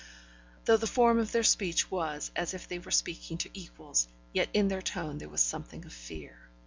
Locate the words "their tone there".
4.67-5.29